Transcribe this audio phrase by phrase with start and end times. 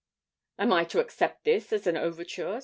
[0.57, 2.59] 'Am I to accept this as an overture?'